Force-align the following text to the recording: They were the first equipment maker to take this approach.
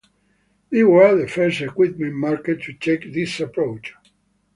They 0.71 0.81
were 0.81 1.15
the 1.15 1.27
first 1.27 1.61
equipment 1.61 2.15
maker 2.15 2.55
to 2.55 2.73
take 2.73 3.13
this 3.13 3.39
approach. 3.39 3.93